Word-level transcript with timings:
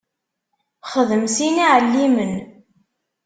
Xdem 0.91 1.23
sin 1.35 1.55
iɛellimen. 1.65 2.33